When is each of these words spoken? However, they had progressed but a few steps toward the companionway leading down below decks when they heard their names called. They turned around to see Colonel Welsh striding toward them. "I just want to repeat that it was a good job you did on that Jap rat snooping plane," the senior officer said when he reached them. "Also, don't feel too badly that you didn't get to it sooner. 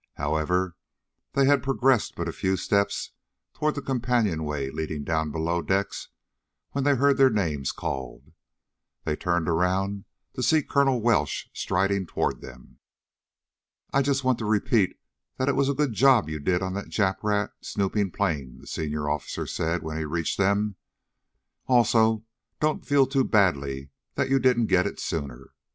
However, 0.15 0.77
they 1.33 1.45
had 1.45 1.61
progressed 1.61 2.15
but 2.15 2.27
a 2.27 2.31
few 2.33 2.57
steps 2.57 3.11
toward 3.53 3.75
the 3.75 3.83
companionway 3.83 4.71
leading 4.71 5.03
down 5.03 5.29
below 5.29 5.61
decks 5.61 6.09
when 6.71 6.83
they 6.83 6.95
heard 6.95 7.17
their 7.17 7.29
names 7.29 7.71
called. 7.71 8.33
They 9.03 9.15
turned 9.15 9.47
around 9.47 10.05
to 10.33 10.41
see 10.41 10.63
Colonel 10.63 11.01
Welsh 11.03 11.49
striding 11.53 12.07
toward 12.07 12.41
them. 12.41 12.79
"I 13.93 14.01
just 14.01 14.23
want 14.23 14.39
to 14.39 14.45
repeat 14.45 14.99
that 15.37 15.49
it 15.49 15.55
was 15.55 15.69
a 15.69 15.75
good 15.75 15.93
job 15.93 16.27
you 16.27 16.39
did 16.39 16.63
on 16.63 16.73
that 16.73 16.87
Jap 16.89 17.17
rat 17.21 17.53
snooping 17.61 18.09
plane," 18.09 18.57
the 18.57 18.65
senior 18.65 19.07
officer 19.07 19.45
said 19.45 19.83
when 19.83 19.99
he 19.99 20.03
reached 20.05 20.39
them. 20.39 20.77
"Also, 21.67 22.25
don't 22.59 22.87
feel 22.87 23.05
too 23.05 23.23
badly 23.23 23.91
that 24.15 24.31
you 24.31 24.39
didn't 24.39 24.65
get 24.65 24.81
to 24.81 24.89
it 24.93 24.99
sooner. 24.99 25.53